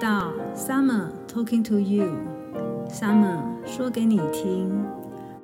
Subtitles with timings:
[0.00, 4.86] 到 Summer Talking to You，Summer 说给你听。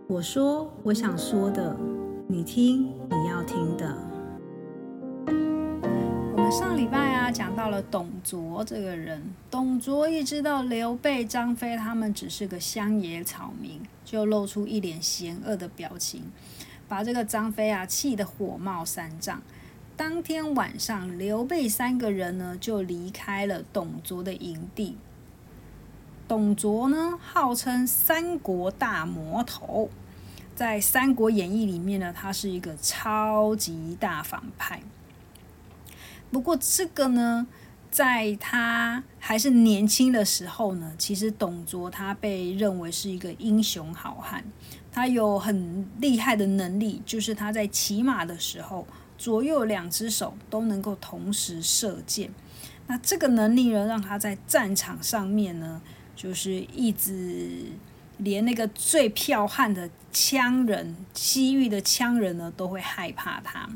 [0.07, 1.77] 我说我想说的，
[2.29, 3.98] 你听你要听的。
[5.27, 16.23] 我们上礼拜啊讲到了董卓这个人，董卓一知道刘备、张飞他们只是个乡野草民，就露出一脸嫌恶的表情，
[16.86, 19.43] 把这个张飞啊气得火冒三丈。
[19.96, 24.96] 当天晚上，刘备三个人呢就离开了董卓的营地。
[26.26, 29.88] 董卓呢号称三国大魔头，
[30.57, 34.83] 在《三国演义》里面呢，他是一个超级大反派。
[36.33, 37.47] 不过这个呢，
[37.88, 44.42] 在他还是年轻的时候呢，其实董卓他被认为是一个英雄好汉，
[44.91, 48.84] 他有很厉害的能力，就是他在骑马的时候。
[49.17, 52.31] 左右两只手都能够同时射箭，
[52.86, 55.80] 那这个能力呢，让他在战场上面呢，
[56.14, 57.66] 就是一直
[58.19, 63.69] 连那个最剽悍的羌人、西域的羌人呢，都会害怕他。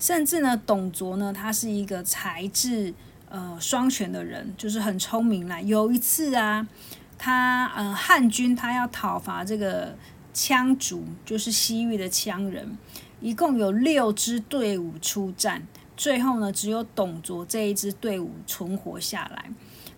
[0.00, 2.92] 甚至呢，董卓呢，他是一个才智
[3.28, 5.60] 呃双全的人，就是很聪明啦。
[5.60, 6.66] 有一次啊，
[7.16, 9.96] 他呃汉军他要讨伐这个
[10.34, 12.76] 羌族，就是西域的羌人。
[13.22, 19.50] 一共有六支队伍出战，最后呢，只有董卓这一支队伍存活下来。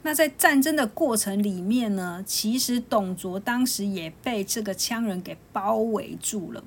[0.02, 6.62] 那在战争的过程里面呢，其实董卓当时也被这个羌人给包围住了。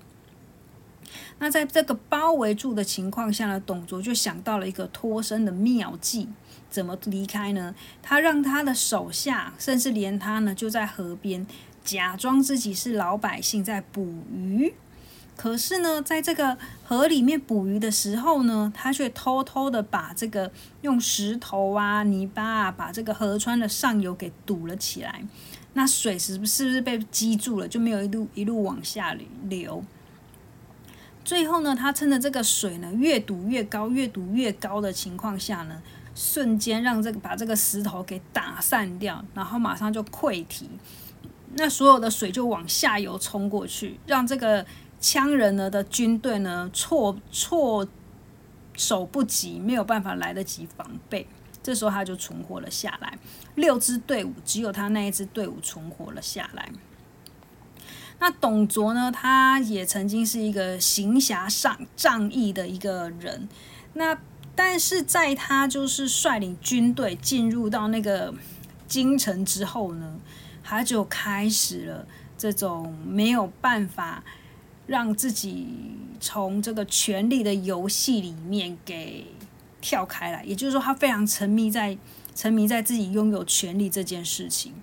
[1.37, 6.27] 那在这个包围住的情况下呢，董卓就想到了一个脱身的妙计，
[6.71, 7.75] 怎么离开呢？
[8.01, 11.45] 他让他的手下，甚至连他呢，就在河边
[11.83, 14.73] 假装自己是老百姓在捕鱼。
[15.37, 25.23] 可是呢，在这个河里面捕鱼的时候呢，他却偷偷的把这个用石头啊、泥巴啊，把这个河川的上游给堵了起来。
[25.73, 29.15] 那水是不是不是被积住了，就没有一路一路往下
[29.47, 29.83] 流？
[31.23, 35.79] 最后呢，他趁着这个水呢越堵越高、越堵越高的情况下呢，
[36.15, 40.67] 瞬间让这个把这个石头给打散掉，然后马上就溃堤。
[41.53, 44.65] 那所有的水就往下游冲过去，让这个。
[45.01, 47.87] 羌人呢的军队呢措措
[48.75, 51.27] 手不及，没有办法来得及防备。
[51.63, 53.17] 这时候他就存活了下来。
[53.55, 56.71] 六支队伍只有他那一支队伍存活了下来。
[58.19, 63.47] 那董卓呢，他也曾经是一个行侠仗仗义的一个人。
[63.93, 64.17] 那
[64.55, 68.33] 但是在他就是率领军队进入到那个
[68.87, 70.19] 京城之后呢，
[70.63, 74.23] 他就开始了这种没有办法。
[74.87, 75.67] 让自己
[76.19, 79.25] 从这个权力的游戏里面给
[79.79, 81.95] 跳开来，也就是说，他非常沉迷在
[82.33, 84.73] 沉迷在自己拥有权力这件事情。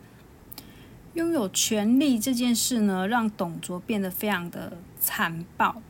[1.14, 5.82] 拥有权力这件事呢，让董卓变得非常的残暴。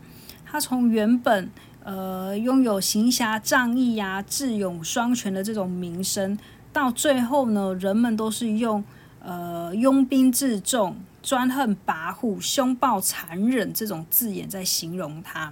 [0.44, 1.50] 他从原本
[1.82, 6.38] 呃拥有行侠仗义呀、智勇双全的这种名声，
[6.72, 8.84] 到最后呢，人们都是用
[9.20, 10.96] 呃拥兵自重。
[11.24, 15.50] 专横跋扈、凶暴残忍这种字眼在形容他，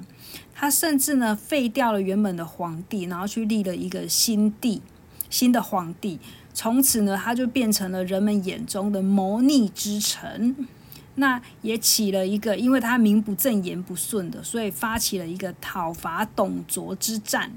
[0.55, 4.83] 他甚至呢废掉了原本的皇帝，然后去立了一个新帝、
[5.31, 6.21] 新的皇帝。
[6.53, 10.55] 从此呢，他就变成了人们眼中的谋逆之臣。
[11.15, 17.51] 那也起了一个，因为他名不正言不顺的，所以发起了一个讨伐董卓之战。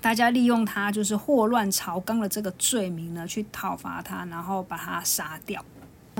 [0.00, 5.64] 大家利用他就是祸乱朝纲的这个罪名呢，去讨伐他，然后把他杀掉。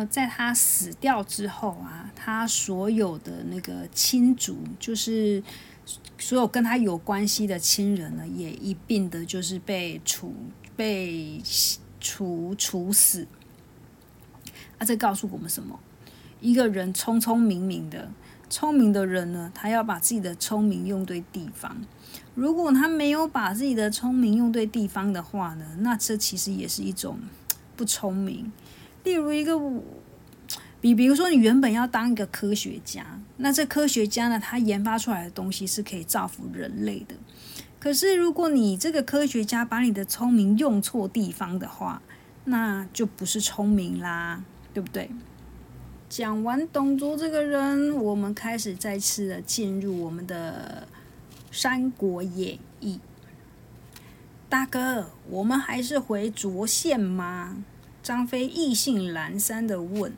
[0.07, 5.43] 在他死掉之后啊，他所有的那个亲族，就是
[6.19, 10.35] 所有跟他有关系的亲人呢，也一并的，就是被处
[10.77, 11.41] 被
[12.01, 13.27] 处处死。
[14.79, 15.79] 啊，这告诉我们什么？
[16.41, 18.11] 一个人聪聪明明的，
[18.49, 21.77] 聪明的人呢，他要把自己的聪明用对地方。
[22.35, 27.19] 如果他没有把自己的聪明用对地方的话呢，那这其实也是一种
[27.77, 28.51] 不聪明。
[29.05, 29.59] 例如一个，
[30.81, 37.15] 比比如说你原本要当一个科学家，那这科学家呢，他研发出来的东西是可以造福人类的。
[37.79, 42.03] 可是如果你这个科学家把你的聪明用错地方的话，
[42.45, 44.43] 那就不是聪明啦，
[44.73, 45.11] 对不对？
[46.09, 50.89] 讲完董卓这个人，我们开始再次的进入我们的
[51.57, 52.97] 《三国演义》。
[54.49, 57.59] 大哥，我们还是回涿县吗？
[58.03, 60.13] 张飞意兴阑珊的问：“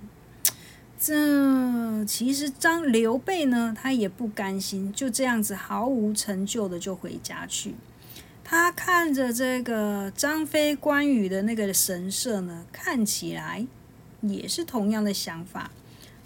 [1.05, 7.75] 这其实张刘备呢，他也不甘心就这样子毫无成就的就回家去。
[8.45, 13.67] 他看着这个张飞、关羽的那个神色呢，看起来
[14.21, 15.73] 也是同样的想法，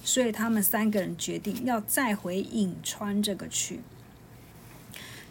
[0.04, 3.80] 所以他们三个人决定要再回颍川这个去。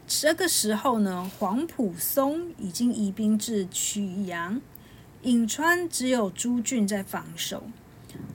[0.08, 4.60] 这个时候呢，黄埔松已经移兵至曲阳，
[5.24, 7.66] 颍川只有朱俊在防守。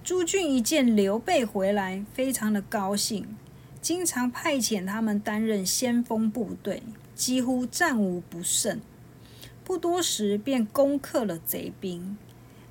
[0.03, 3.37] 朱俊一见刘备回来，非常的高兴，
[3.81, 6.83] 经常派遣他们担任先锋部队。
[7.15, 8.81] 几乎战无不胜，
[9.63, 12.17] 不多时便攻克了贼兵。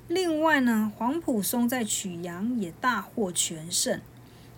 [0.08, 4.00] 另外呢，黄埔松在曲阳也大获全胜，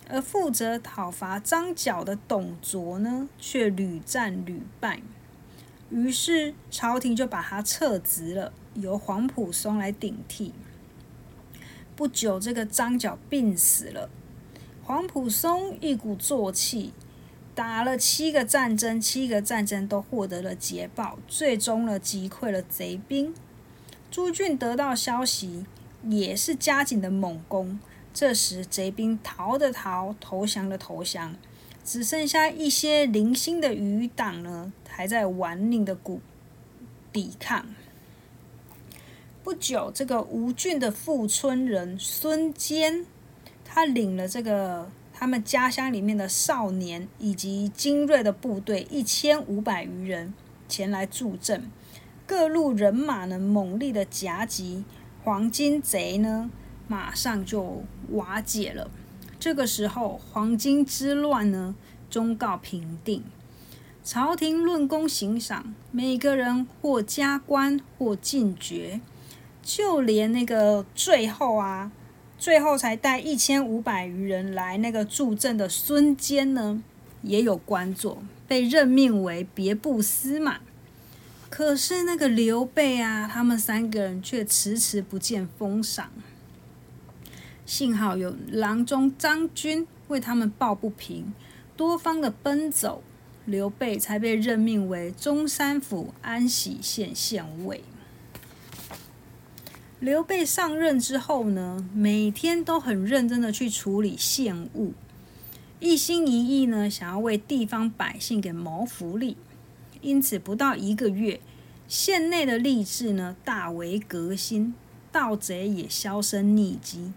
[0.09, 4.99] 而负责讨伐张角的董卓呢，却屡战屡败。
[5.91, 10.53] 于是朝廷就把他撤职了，由黄埔松来顶替。
[11.95, 14.09] 不久，这个张角病死了，
[14.83, 16.93] 黄埔松一鼓作气。
[17.55, 23.31] 打了七个战争，七个战争都获得了捷报，最终呢击溃了贼兵。
[24.09, 25.67] 朱俊得到消息，
[26.09, 27.79] 也是加紧的猛攻。
[28.11, 31.35] 这时贼兵逃的逃，投降的投降，
[31.85, 36.21] 只剩下一些零星的余党呢，还在顽命的鼓
[37.11, 37.67] 抵抗。
[39.43, 43.05] 不久，这个吴郡的富村人孙坚，
[43.65, 44.89] 他领了这个。
[45.15, 50.33] 他们家乡里面的少年以及精锐的部队一千五百余人
[50.67, 51.69] 前来助阵，
[52.27, 54.83] 各路人马呢猛烈的夹击
[55.23, 56.49] 黄巾贼呢，
[56.89, 58.89] 马上就瓦解了。
[59.39, 61.75] 这个时候，黄巾之乱呢
[62.09, 63.23] 终告平定，
[64.03, 68.99] 朝廷论功行赏，每个人或加官或进爵，
[69.63, 71.91] 就连那个最后啊。
[72.35, 76.83] 最后才带一千五百余人来那个助阵的孙坚呢，
[77.21, 80.59] 也有官做，被任命为别部司马。
[81.49, 86.09] 可是那个刘备啊，他们三个人却迟迟不见封赏。
[87.65, 91.33] 幸好有郎中张军为他们抱不平，
[91.77, 93.01] 多方的奔走，
[93.45, 97.81] 刘备才被任命为中山府安喜县县尉。
[100.03, 104.91] 刘备上任之后呢，每天都很认真的去处理县务，
[105.79, 109.37] 一心一意呢想要为地方百姓给谋福利。
[110.01, 111.39] 因此，不到一个月，
[111.87, 114.75] 县内的吏治呢大为革新，
[115.09, 117.13] 盗贼也销声匿迹，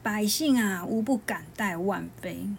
[0.00, 2.56] 百姓啊无不感戴万分。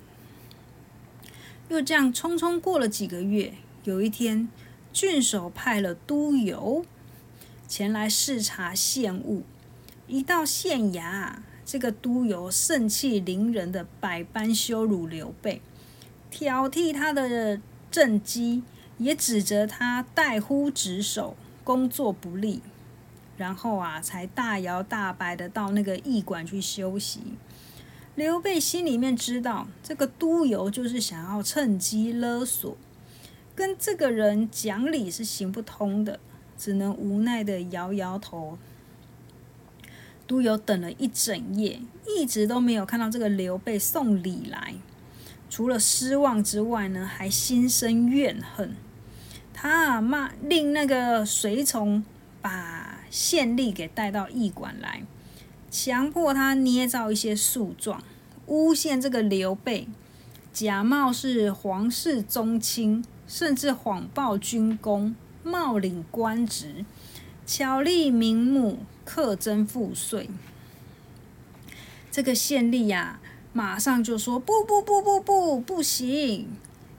[1.70, 3.54] 又这样匆匆过了几个月，
[3.86, 4.50] 有一天，
[4.92, 6.84] 郡守派了督邮
[7.66, 9.44] 前来视察县务。
[10.10, 15.62] 一到县衙，这个督邮盛气凌人的百般羞辱刘备，
[16.32, 17.62] 挑剔他的
[17.92, 18.64] 政绩，
[18.98, 22.64] 也指责他怠忽职守，工作不力。
[23.38, 27.20] 然后啊，才大摇大摆的到那个驿馆去休息。
[28.16, 32.76] 刘备心里面知道，这个督邮就是想要趁机勒索，
[33.56, 36.20] 跟这个人讲理是行不通的，
[36.58, 38.58] 只能无奈的摇摇头。
[40.30, 44.76] 都有等了一整夜，一直都没有看到这个刘备送礼来。
[45.50, 48.76] 除了失望之外呢，还心生怨恨。
[49.52, 52.03] 他骂令那个随从
[52.44, 55.01] 把县吏给带到驿馆来，
[55.72, 58.03] 强迫他捏造一些诉状，
[58.46, 59.88] 诬陷这个刘备，
[60.53, 66.86] 假冒是皇室宗亲，甚至谎报军功，冒领官职，
[67.48, 68.77] 巧立名目。
[69.10, 70.30] 克征赋税，
[72.12, 73.20] 这个县吏呀，
[73.51, 76.48] 马上就说：“不不不不不，不行！”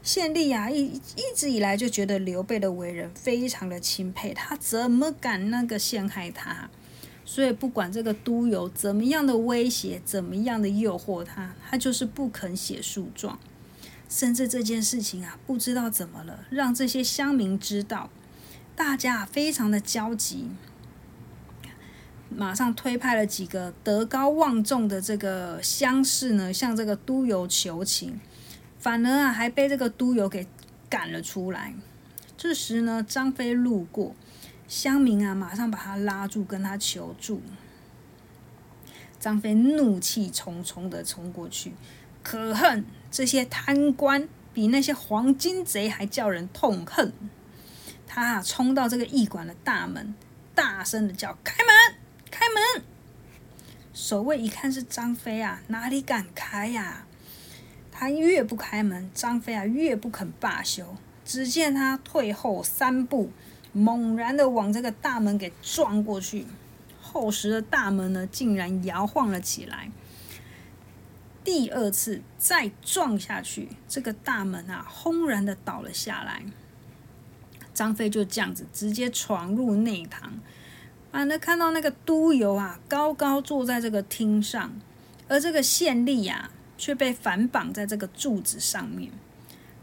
[0.02, 6.68] 县吏呀，一一直以来就觉得刘备的为人非常的钦佩，他怎么敢那个陷害他？
[7.24, 13.38] 所以不管这个都邮怎么样的威胁，怎么样的诱惑他，他就是不肯写诉状。
[14.08, 18.10] 甚至这件事情啊，不知道怎么了，让这些乡民知道，
[18.74, 20.48] 大家非常的焦急。
[22.30, 28.18] 马上推派了几个德高望重的这个乡士呢，向这个都邮求情，
[28.78, 30.46] 反而啊还被这个都邮给
[30.88, 31.74] 赶了出来。
[32.36, 34.14] 这时呢，张飞路过，
[34.66, 37.42] 乡民啊马上把他拉住，跟他求助。
[39.18, 41.74] 张飞怒气冲冲的冲过去，
[42.22, 47.12] 可恨这些贪官比那些黄金贼还叫人痛恨。
[48.06, 50.14] 他啊冲到这个驿馆的大门，
[50.54, 51.59] 大声的叫：“开！”！
[54.10, 57.06] 守卫一看是张飞啊，哪里敢开呀？
[57.92, 60.96] 他越不开门，张飞啊越不肯罢休。
[61.24, 63.30] 只见他退后三步，
[63.72, 66.44] 猛然的往这个大门给撞过去，
[67.00, 69.92] 厚实的大门呢，竟然摇晃了起来。
[71.44, 76.42] 第二次再撞下去，这个大门啊，轰然的倒了下来。
[77.72, 80.40] 张飞就这样子直接闯入内堂，
[81.12, 84.72] 啊，那看到那个督邮啊，高高坐在这个厅上，
[85.26, 89.10] 而这个县吏啊，却被反绑在这个柱子上面。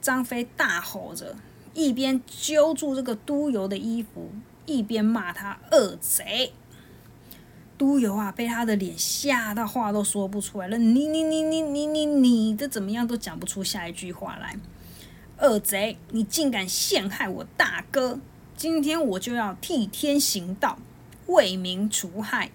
[0.01, 1.35] 张飞大吼着，
[1.73, 4.31] 一边揪住这个督邮的衣服，
[4.65, 6.53] 一边骂他恶贼。
[7.77, 10.77] 督邮啊，被他的脸吓到，话都说不出来了。
[10.77, 14.57] 你你你你你你你这怎么样都讲不出下一句话来。
[15.39, 18.19] 恶贼，你竟敢陷害我大哥！
[18.55, 20.79] 今天我就要替天行道，
[21.27, 22.51] 为民除害。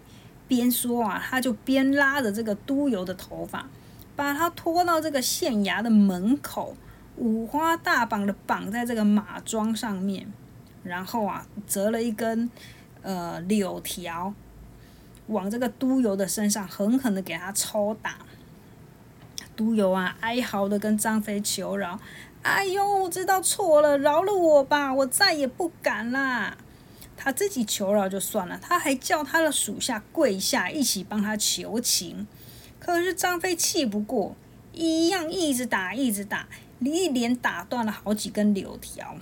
[0.49, 3.67] 边说啊，他就边拉着这个督邮的头发，
[4.15, 6.77] 把他拖到这个县衙的门口，
[7.17, 10.27] 五花大绑的绑在这个马桩上面，
[10.83, 12.51] 然后啊，折了一根
[13.01, 14.35] 呃柳条。
[15.29, 18.17] 往这个督邮的身上狠狠的给他抽打，
[19.57, 21.99] 督邮啊哀嚎的跟张飞求饶
[22.43, 26.57] ：“哎呦，我知道错了，饶了我吧，我再也不敢啦。”
[27.23, 32.27] 他自己求饶就算了，他还叫他的属下跪下一起帮他求情。
[32.81, 34.35] 可是张飞气不过，
[34.73, 36.49] 一样一直打，一直打，
[36.81, 39.15] 一连打断了好几根柳条。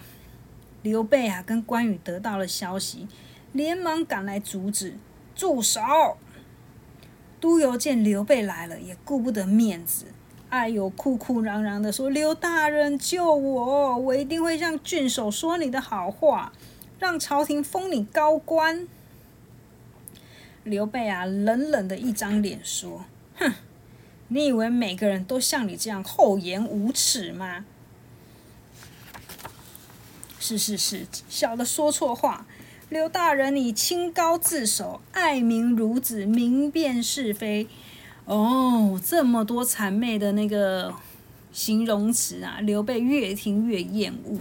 [0.81, 3.07] 刘备啊跟关羽得到了消息，
[3.53, 4.97] 连忙赶来阻止。
[5.35, 5.83] 住手！
[7.39, 10.07] 督邮见刘备来了，也顾不得面子，
[10.49, 13.97] 哎呦，哭哭嚷嚷的说：“刘大人救我！
[13.99, 16.53] 我一定会向郡守说你的好话，
[17.01, 18.87] 让朝廷封你高官。”
[20.63, 23.53] 刘备啊，冷冷的一张脸说：“哼，
[24.29, 27.65] 你以为每个人都像你这样厚颜无耻吗？”
[30.39, 32.47] 是是是，小的说错话。
[32.89, 37.69] 刘大人，你清高自守，爱民如子，明辨是非。
[38.25, 40.93] 哦，这么多谄媚的那个
[41.53, 44.39] 形容词啊，刘备越听越厌恶。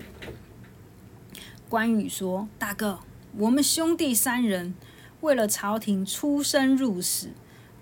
[1.70, 3.00] 关羽说：“大哥，
[3.38, 4.74] 我们兄弟三人
[5.22, 7.30] 为了朝廷出生入死，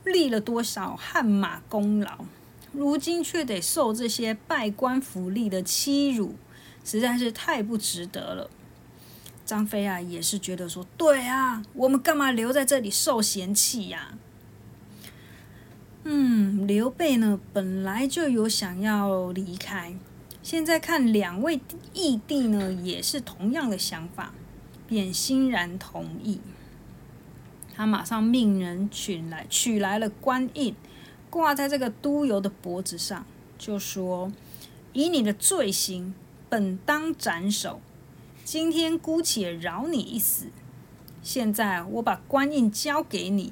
[0.04, 2.26] 立了多少汗马功劳，
[2.74, 6.36] 如今却得受这些拜官府吏的欺辱，
[6.84, 8.50] 实在是太不值得了。”
[9.46, 14.18] 张飞啊，也是觉得说，对啊，我们干嘛留在这里受嫌弃呀？
[16.04, 19.96] 嗯，刘备呢，本来就有想要离开，
[20.50, 21.60] 现在看两位
[21.94, 24.34] 义弟呢，也是同样的想法，
[24.88, 26.40] 便欣然同意。
[27.76, 30.74] 他马上命人取来取来了官印，
[31.30, 33.26] 挂在这个督邮的脖子上，
[33.58, 34.32] 就说
[34.94, 36.16] ：“以你的罪行，
[36.48, 37.82] 本当斩首。”
[38.46, 40.46] 今天姑且饶你一死。
[41.22, 43.52] 现在我把官印交给你，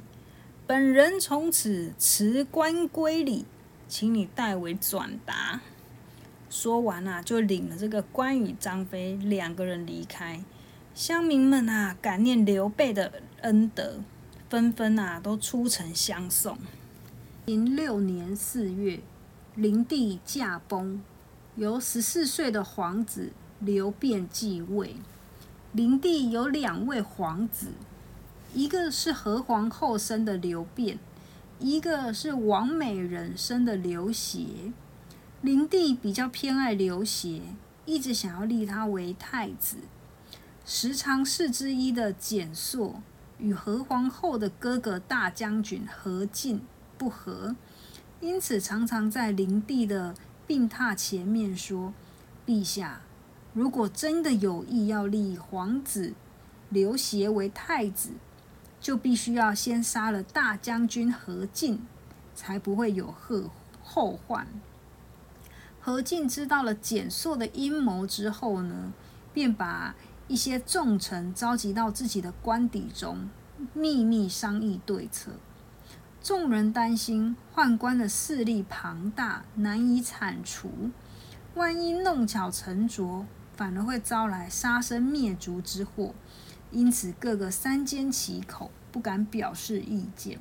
[0.65, 3.43] 本人从此辞官归里，
[3.89, 5.59] 请你代为转达。
[6.55, 10.41] 说完啊，就领了这个关羽、张飞两个人离开。
[10.93, 13.99] 乡民们啊，感念刘备的恩德，
[14.49, 16.57] 纷纷啊都出城相送。
[17.43, 19.01] 零六年四月，
[19.55, 21.01] 灵帝驾崩，
[21.57, 23.33] 由十四岁的皇子。
[23.59, 24.95] 刘辩继位，
[25.73, 27.67] 灵帝有两位皇子，
[28.53, 30.99] 一个是何皇后生的刘辩，
[31.59, 34.45] 一个是王美人生的刘协。
[35.41, 37.41] 灵帝比较偏爱刘协，
[37.85, 39.77] 一直想要立他为太子。
[40.65, 43.01] 十常侍之一的简硕
[43.37, 46.61] 与何皇后的哥哥大将军何进
[46.97, 47.55] 不和，
[48.19, 50.15] 因此常常在灵帝的
[50.47, 51.93] 病榻前面说
[52.45, 53.01] ：“陛下。”
[53.53, 56.13] 如果真的有意要立皇子
[56.69, 58.09] 刘协为太子，
[58.81, 61.85] 就必须要先杀了大将军何进，
[62.35, 63.51] 才不会有后
[63.81, 64.45] 后患。
[65.85, 68.91] 何进知道了简硕的阴谋之后呢，
[69.31, 69.93] 便把
[70.27, 73.29] 一些重臣召集到自己的官邸中，
[73.71, 75.33] 秘密商议对策。
[76.23, 80.89] 众人担心宦官的势力庞大，难以铲除，
[81.53, 83.27] 万一弄巧成拙。
[83.55, 86.15] 反而会招来杀身灭族之祸，
[86.71, 90.39] 因此个个三缄其口，不敢表示意见。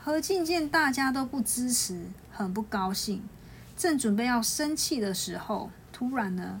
[0.00, 3.22] 何进见大家都不支持，很不高兴，
[3.78, 6.60] 正准备要生气的时候，突然呢，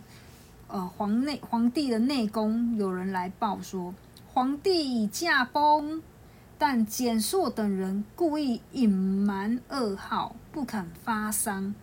[0.68, 3.92] 呃，皇内皇帝的内宫有人来报说，
[4.32, 6.00] 皇帝已驾崩，
[6.56, 11.74] 但简硕等人故意隐瞒噩耗，不肯发丧，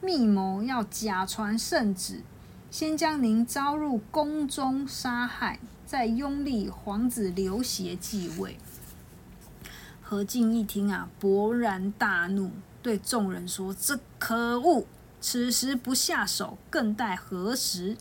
[0.00, 2.22] 密谋要假传圣旨。
[2.68, 8.56] 先将您招入宫中杀害，再拥立皇子刘协继位。”
[10.02, 12.50] 何进一听啊，勃然大怒，
[12.82, 14.86] 对众人说：“这可恶！
[15.20, 17.96] 此时不下手，更待何时？”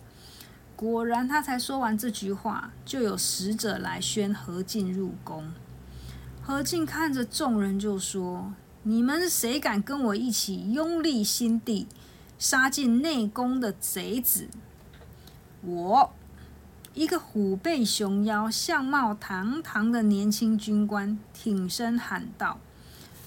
[0.75, 5.51] 果然，他才说完这句话，就有使者来宣何进入宫。
[6.41, 11.85] 何进看着众人就说：“你们谁敢跟我一起拥立新帝，
[12.37, 14.47] 杀进内宫的贼子？
[15.61, 16.13] 我
[16.93, 22.57] 一个虎背熊腰、相貌堂堂的年轻军官，挺身喊道：‘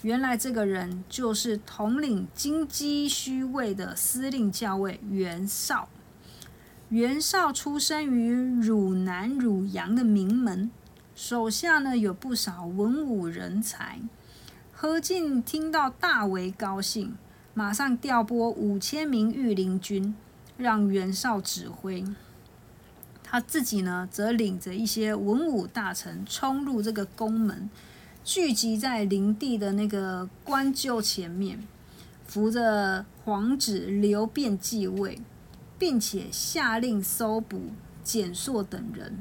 [0.03, 5.89] 原来这个人就是统领金鸡虚位的司令校尉袁绍。’”
[6.91, 10.71] 袁绍出生于汝南、汝阳的名门，
[11.15, 13.99] 手下呢有不少文武人才。
[14.73, 17.17] 何进听到大为高兴，
[17.55, 20.15] 马上调拨五千名御林军，
[20.59, 22.05] 让袁绍指挥。
[23.23, 27.71] 他自己呢，则领着一些文武大臣冲入这个宫门，
[28.25, 31.67] 聚集在灵帝的那个官柩前面，
[32.25, 35.21] 扶着皇子刘辩继位。
[35.83, 37.73] 并且下令搜捕
[38.05, 39.21] 简硕等人。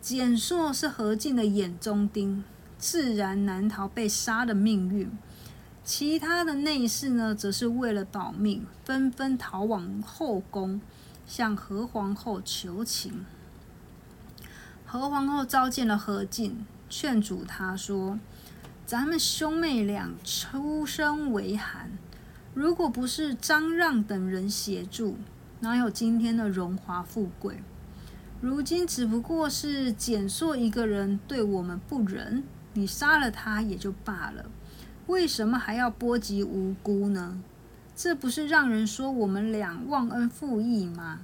[0.00, 2.42] 简硕是何进的眼中钉，
[2.76, 5.08] 自然难逃被杀的命运。
[5.84, 10.80] 其他的内侍呢，则是为了保命，纷纷逃往后宫，
[11.24, 13.24] 向何皇后求情。
[14.84, 18.20] 何皇后召见了何进，劝阻他说
[18.86, 21.90] ：“咱们兄妹俩出身为寒，
[22.54, 25.16] 如果不是张让等人协助。”
[25.58, 27.60] 哪有今天的荣华富贵？
[28.40, 34.46] 如今只不过是简硕一个人对我们不仁，你杀了他也就罢了，
[35.08, 37.40] 为什么还要波及无辜呢？
[37.96, 41.18] 这不是让人说我们俩忘恩负义吗？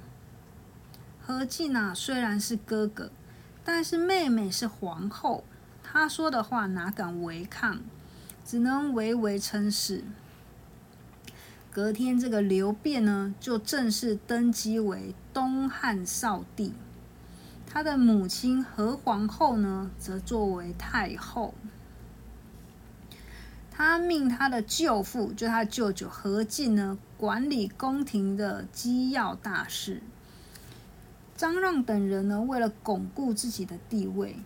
[1.20, 3.12] 何进啊，虽然是哥哥，
[3.64, 5.44] 但是妹妹是皇后，
[5.92, 7.80] 他说的话哪敢违抗，
[8.46, 10.04] 只能唯唯称是。
[11.72, 16.74] 隔天，这个刘辩呢，就正式登基为东汉少帝。
[17.66, 21.54] 他的母亲何皇后呢，则作为太后。
[23.72, 30.00] 他命他的舅父，就他舅舅何进呢，管理宫廷的机要大事。
[31.36, 34.36] 张让等人呢，为了巩固自己的地位，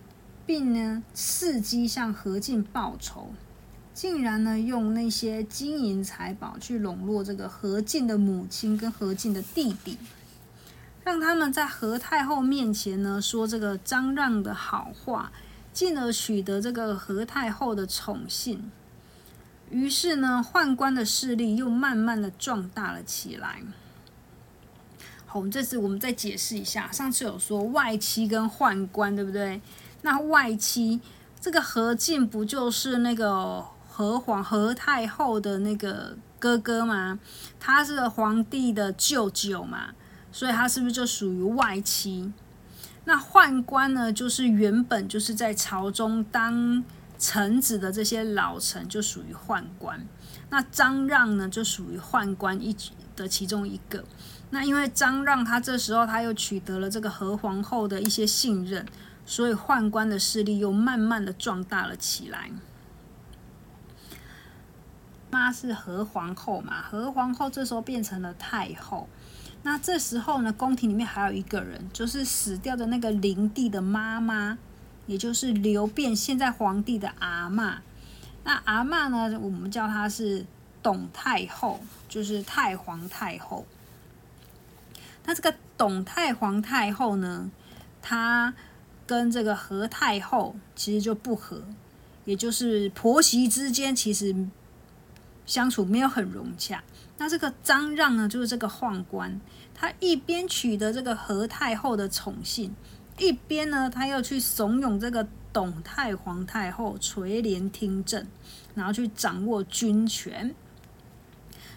[0.45, 3.31] 并呢伺机向何进报仇。
[3.93, 9.97] 竟然呢，用那些金银财宝去笼络这个何进的母亲跟何进的弟弟，
[11.05, 15.31] 让他们在何太后面前呢说这个张让的好话，
[15.71, 18.69] 进而取得这个何太后的宠幸。
[19.69, 23.61] 于是呢，宦官的势力又慢慢的壮大了起来。
[25.25, 29.61] 好，我们这次我们再解释一下，上次有说外戚跟宦官，对不对？
[30.05, 31.01] 那外戚
[31.41, 33.65] 这个何进不就是那个？
[33.97, 37.17] 何皇何太后的那个哥哥嘛，
[37.61, 39.93] 他是皇帝的舅舅嘛，
[40.33, 42.29] 所以他是不是就属于外戚？
[43.05, 46.83] 那宦官呢，就是原本就是在朝中当
[47.17, 50.05] 臣子的这些老臣，就属于宦官。
[50.49, 52.75] 那张让呢，就属于宦官一
[53.15, 54.03] 的其中一个。
[54.49, 58.85] 那因为张让他这时候他又取得了这个何皇后的一些信任，
[59.25, 62.51] 所以宦官的势力又慢慢的壮大了起来。
[65.31, 66.81] 妈是何皇后嘛？
[66.81, 69.09] 何皇后这时候变成了太后。
[69.63, 74.57] 那这时候呢，宫廷里面还有一个人，就是死掉的那个灵帝的妈妈，
[75.07, 77.81] 也就是刘辩现在皇帝的阿妈。
[78.43, 80.45] 那阿妈呢，我们叫她是
[80.83, 83.65] 董太后，就是太皇太后。
[85.25, 87.49] 那这个董太皇太后呢，
[88.03, 88.53] 她
[89.05, 91.63] 跟这个何太后其实就不和，
[92.25, 94.35] 也就是婆媳之间其实。
[95.45, 96.83] 相处没有很融洽。
[97.19, 99.39] 那这个张让呢，就是这个宦官，
[99.75, 102.75] 他一边取得这个何太后的宠幸，
[103.19, 108.25] 一边呢，他又去怂恿这个董太皇太后垂帘听政，
[108.73, 110.55] 然后去掌握军权。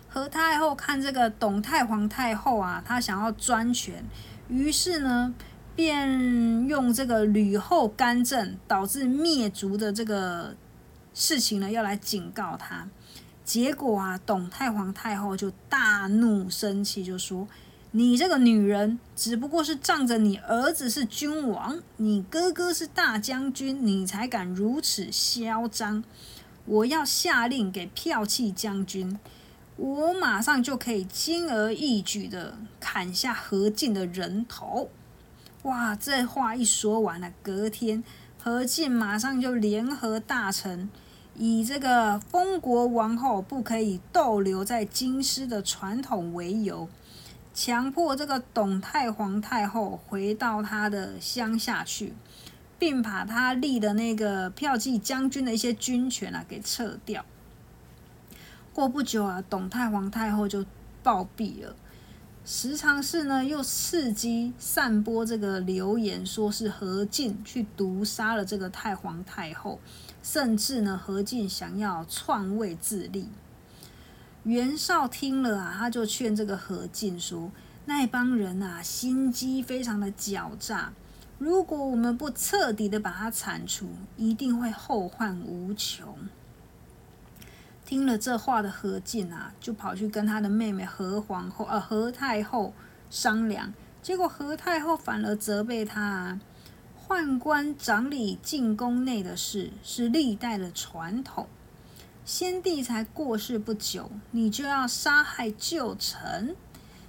[0.08, 4.02] 何太后看这个董太皇太后啊，她想要专权，
[4.48, 5.34] 于是呢，
[5.78, 10.56] 便用这个吕后干政导致灭族的这个
[11.14, 12.88] 事情呢，要来警告他。
[13.44, 17.46] 结果啊，董太皇太后就大怒生气，就说
[17.92, 26.02] ：“你这个女人，只不过是仗着你儿子是君王，你哥哥是大将军，你才敢如此嚣张。
[26.64, 29.16] 我要下令给骠骑将军，
[29.76, 34.90] 我马上就可以轻而易举的砍下何进的人头。
[35.62, 38.04] 哇，这话一说完了，隔天
[38.40, 40.88] 何进马上就联合大臣，
[41.34, 46.88] 以这个封国王后不可以逗留在京师的传统为由，
[47.52, 52.14] 强迫这个董太皇太后回到她的乡下去，
[52.78, 57.24] 并把他立的那个骠骑将军的一些军权啊给撤掉。
[58.72, 60.64] 过不久啊，董太皇太后就
[61.02, 61.74] 暴毙了。
[62.50, 69.78] 时常是呢，又伺机散播这个流言，说是何进去毒杀了这个太皇太后，
[70.22, 73.28] 甚至呢，何进想要篡位自立。
[74.44, 77.52] 袁绍听了啊，他就劝这个何进说
[77.84, 80.94] ：“那帮人啊，心机非常的狡诈，
[81.37, 86.16] 如果我们不彻底的把他铲除，一定会后患无穷。”
[87.88, 92.74] 听了这话的何进啊，就跑去跟他的妹妹何皇后、呃何太后
[93.09, 93.72] 商量。
[94.03, 96.38] 结果何太后反而责备他：
[97.09, 101.48] 宦官掌理进宫内的事是历代的传统，
[102.27, 106.55] 先帝才过世不久，你就要杀害旧臣，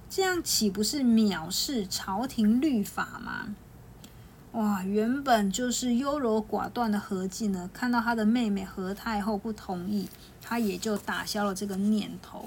[0.08, 3.54] 这样岂不是藐视朝廷律法吗？
[4.52, 10.08] 哇，原本就是优柔寡断的何进呢，看到他的妹妹何太后不同意。
[10.42, 12.44] 他也就打消了这个念头。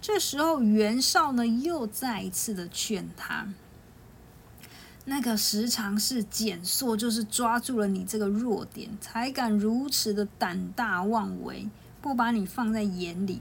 [0.00, 3.46] 这时候，袁绍呢又再一次的劝他
[5.06, 11.68] ：“那个时常是简硕，就是抓住了你这个弱点，才敢如此的胆大妄为，
[12.02, 13.40] 不把你放在眼里。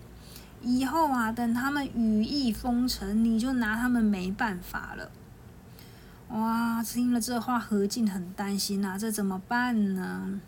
[0.61, 5.09] 以后啊，等他们羽翼丰成，你就拿他们没办法了。”
[6.29, 10.41] 哇，听了这话，何进很担心啊，这怎么办呢？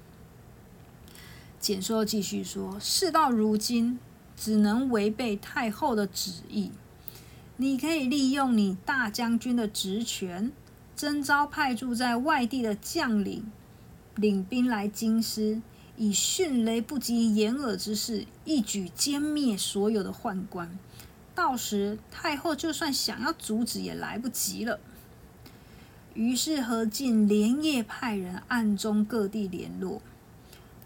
[1.57, 3.97] 简说继续说：“事到如今，
[4.35, 6.71] 只能违背太后的旨意。
[7.55, 10.51] 你可以利用你大将军的职权，
[10.95, 13.49] 征召派驻在外地的将领，
[14.15, 15.61] 领兵来京师，
[15.95, 20.77] 以迅雷不及掩耳之势，一举歼灭所有的宦官。
[21.33, 24.77] 到时太后就算想要阻止，也来不及了。”
[26.19, 30.01] 于是何进连夜派人暗中各地联络。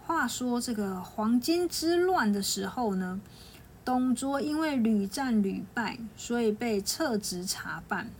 [0.06, 3.20] 话说这个黄巾之乱的时候呢，
[3.84, 8.12] 董卓因为屡战屡败，所以被撤职查办。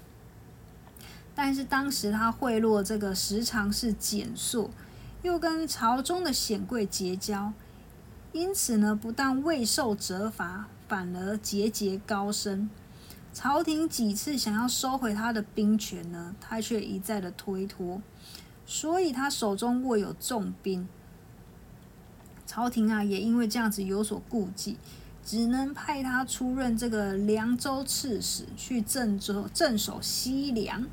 [1.36, 4.72] 但是当时他贿赂这个时常是简硕，
[5.22, 7.54] 又跟朝中的显贵结交，
[8.32, 12.72] 因此呢，不但未受责罚，反而节节高升。
[13.34, 18.02] 朝廷几次想要收回他的兵权呢，他却一再的推脱，
[18.66, 20.88] 所以他手中握有重兵。
[22.46, 24.78] 朝廷啊，也因为这样子有所顾忌，
[25.26, 30.86] 只能派他出任这个凉州刺史，去镇州镇守西凉。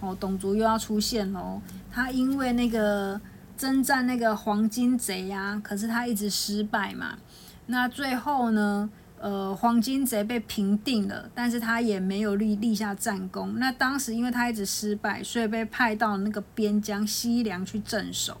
[0.00, 1.62] 哦，董卓又要出现喽！
[1.90, 3.18] 他因为那个
[3.56, 7.16] 征战那个黄巾贼呀，可是他一直失败嘛。
[7.66, 8.90] 那最后呢，
[9.22, 13.56] 呃，黄巾贼被平定了，但是他也没有立立下战功。
[13.60, 18.40] 那当时因为他一直失败，所以被派到那个边疆西凉去镇守。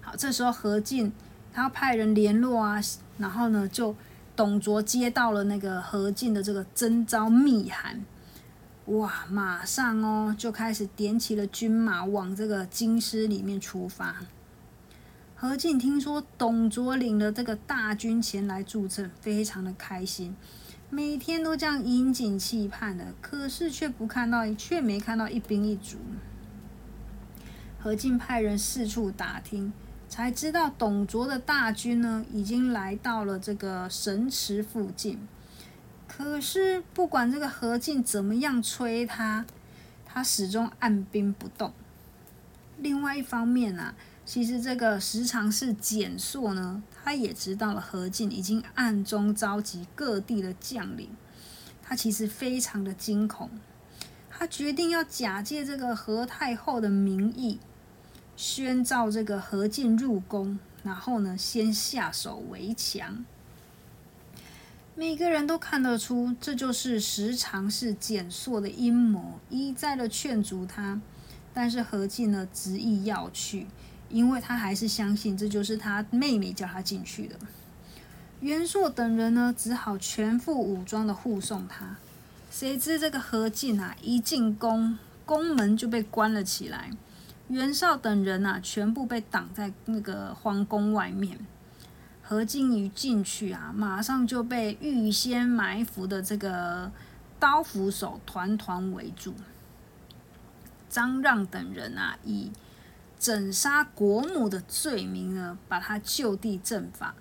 [0.00, 1.12] 好这时候何进
[1.52, 2.80] 他派人联络啊，
[3.18, 3.94] 然后呢，就
[4.34, 8.02] 董卓接到了那个何进的这个征召密函，
[8.86, 14.16] 哇，马上哦就开始点起了军马往这个京师里面出发。
[15.42, 20.36] 何进听说董卓领了这个大军前来助阵，非常的开心，
[20.90, 25.96] 每天都这样引颈期盼的，可是却不看到，却没看到一兵一卒。
[27.78, 29.72] 何进派人四处打听。
[30.10, 35.26] 才知道董卓的大军呢，已经来到了这个神池附近。
[36.06, 39.46] 可是不管这个何进怎么样催他，
[40.04, 41.72] 他始终按兵不动。
[42.76, 43.94] 另外一方面啊，
[44.24, 51.10] 其实这个时常是简硕呢，他也知道了何进已经暗中召集各地的将领，
[51.82, 53.50] 他其实非常的惊恐。
[54.30, 57.58] 他决定要假借这个何太后的名义。
[58.36, 63.22] 宣召这个何进入宫，然后呢，先下手为强。
[64.94, 71.00] 每个人都看得出，这就是时常是简硕的阴谋，一再的劝阻他。
[71.52, 73.66] 但是何进呢，执意要去，
[74.10, 77.36] 因为他还是相信这就是他妹妹叫他进去的。
[78.40, 81.96] 袁硕等人呢，只好全副武装的护送他。
[82.50, 86.90] 谁知这个何进啊，一进宫，宫门就被关了起来。
[87.48, 91.38] 袁绍等人呐，全部被挡在那个皇宫外面。
[92.22, 96.90] 何进一进去啊，马上就被预先埋伏的这个
[97.38, 99.34] 刀斧手团团围住。
[100.88, 102.50] 张让等人啊，以
[103.20, 107.14] 整杀国母的罪名呢，把他就地正法，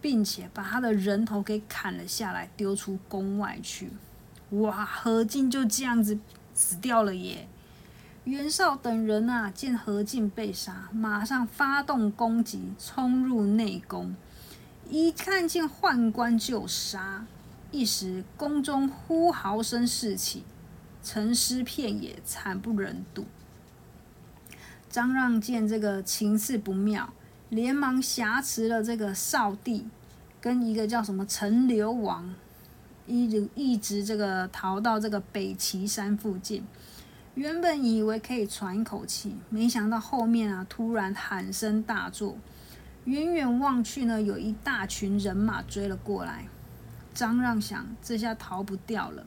[0.00, 3.92] 并且把他的人头给砍了下来，丢出宫外去。
[4.50, 6.18] 哇，何进就这样子
[6.52, 7.46] 死掉了耶！
[8.24, 14.16] 袁绍等人啊，见何进被杀，马上发动攻击，冲入内宫。
[14.90, 17.26] 一看见宦官就杀，
[17.70, 20.42] 一时宫中呼嚎声四起，
[21.00, 23.24] 沉尸片野，惨不忍睹。
[24.94, 27.12] 张让见这个情势不妙，
[27.48, 29.88] 连忙挟持了这个少帝，
[30.40, 32.32] 跟一个叫什么陈留王，
[33.04, 36.64] 一直一直这个逃到这个北齐山附近。
[37.34, 42.36] 原本以为可以喘一口气，没想到后面啊，突然喊声大作。
[43.06, 46.46] 远远望去呢，有一大群人马追了过来。
[47.12, 49.26] 张让想，这下逃不掉了，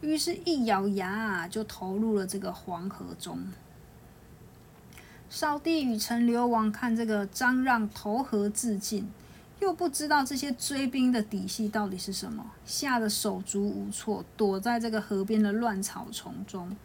[0.00, 3.38] 于是，一咬牙啊，就投入了这个黄河中。
[5.34, 9.10] 少帝与陈留王看这个张让投河自尽，
[9.58, 16.76] 又不知道这些追兵的底细到底是什么，吓得手足无措，躲在这个河边的乱草丛中。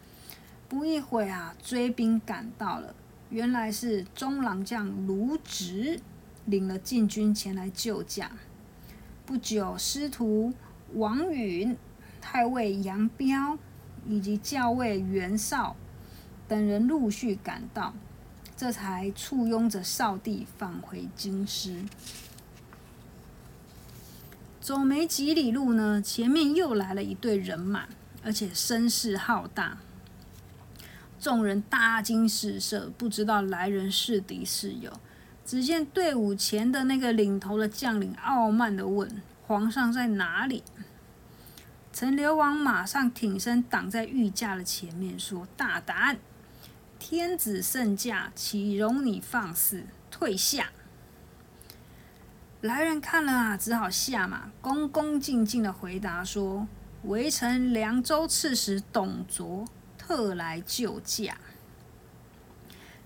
[0.68, 2.96] 不一会啊，追兵赶到了，
[3.30, 6.00] 原来是中郎将卢植。
[6.46, 8.32] 领了禁军前来救驾。
[9.28, 10.52] 不久，师徒
[10.96, 11.78] 王允、
[12.20, 13.60] 太尉杨彪
[14.08, 15.76] 以及校尉袁绍
[16.48, 17.94] 等人陆续赶到，
[18.60, 21.86] 这才簇拥着少帝返回京师。
[24.60, 27.88] 走没几里路呢，前面又来了一队人马，
[28.22, 29.78] 而且声势浩大，
[31.22, 34.92] 众人大惊失色，不知道来人是敌是友。
[35.46, 40.64] 只见队伍前的那个领头的将领傲慢的问：“皇上在哪里？”
[41.94, 46.18] 陈留王马上挺身挡在御驾的前面，说：“大胆！
[47.00, 49.86] 天子圣驾，岂容你放肆？
[50.12, 50.70] 退下！”
[52.62, 56.68] 来人看了啊，只好下马，恭恭敬敬的回答说
[57.06, 59.66] ：“微臣凉州刺史董卓，
[59.98, 61.38] 特来救驾。”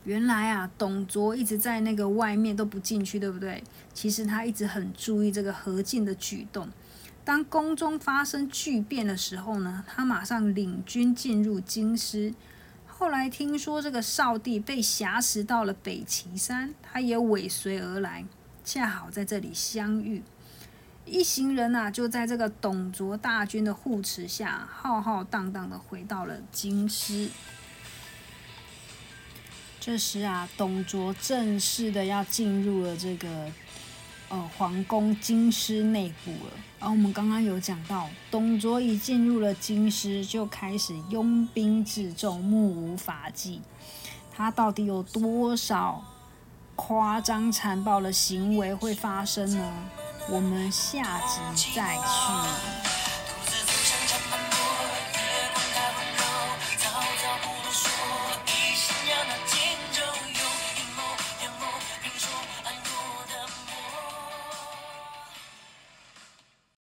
[0.05, 3.63] 原来啊，董卓一直在那个外面都不进去，对不对？
[3.93, 6.67] 其实他一直很注意这个何进的举动。
[7.23, 12.33] 当宫中发生巨变的时候呢，他马上领军进入京师。
[13.03, 18.23] 后来听说这个少帝被挟持到了北齐山，他也尾随而来，
[18.63, 20.23] 恰好在这里相遇。
[21.05, 27.27] 一行人啊，就在这个董卓大军的护持下，浩浩荡荡的回到了京师。
[29.81, 33.51] 这时啊，董卓正式的要进入了这个
[34.33, 36.51] 呃皇宫京师内部了。
[36.79, 43.61] 而我们刚刚有讲到，董卓一进入了京师，就开始拥兵自重、目无法纪。
[44.35, 46.03] 他到底有多少
[46.75, 49.71] 夸张残暴的行为会发生呢？
[50.27, 53.02] 我们下集再去。